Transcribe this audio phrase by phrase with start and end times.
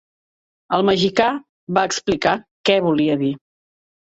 [0.77, 1.27] El mexicà
[1.79, 2.35] va explicar
[2.71, 3.31] què volia dir.